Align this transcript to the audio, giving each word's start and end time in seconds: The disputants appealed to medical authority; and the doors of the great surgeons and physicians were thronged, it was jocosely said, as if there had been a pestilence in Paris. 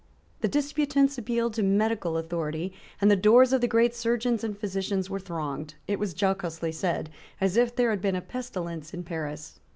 The 0.39 0.47
disputants 0.47 1.19
appealed 1.19 1.53
to 1.53 1.61
medical 1.61 2.17
authority; 2.17 2.73
and 2.99 3.11
the 3.11 3.15
doors 3.15 3.53
of 3.53 3.61
the 3.61 3.67
great 3.67 3.93
surgeons 3.93 4.43
and 4.43 4.57
physicians 4.57 5.11
were 5.11 5.19
thronged, 5.19 5.75
it 5.87 5.99
was 5.99 6.15
jocosely 6.19 6.71
said, 6.71 7.11
as 7.39 7.55
if 7.55 7.75
there 7.75 7.91
had 7.91 8.01
been 8.01 8.15
a 8.15 8.21
pestilence 8.21 8.95
in 8.95 9.03
Paris. 9.03 9.59